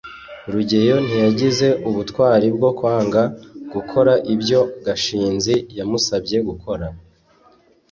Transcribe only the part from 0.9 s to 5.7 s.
ntiyagize ubutwari bwo kwanga gukora ibyo gashinzi